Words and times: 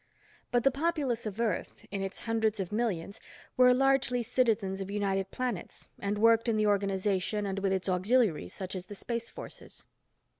But 0.49 0.63
the 0.63 0.71
populace 0.71 1.27
of 1.27 1.39
Earth, 1.39 1.85
in 1.91 2.01
its 2.01 2.21
hundreds 2.21 2.59
of 2.59 2.71
millions 2.71 3.21
were 3.55 3.71
largely 3.71 4.23
citizens 4.23 4.81
of 4.81 4.89
United 4.89 5.29
Planets 5.29 5.89
and 5.99 6.17
worked 6.17 6.49
in 6.49 6.57
the 6.57 6.65
organization 6.65 7.45
and 7.45 7.59
with 7.59 7.71
its 7.71 7.87
auxiliaries 7.87 8.51
such 8.51 8.73
as 8.73 8.87
the 8.87 8.95
Space 8.95 9.29
Forces. 9.29 9.85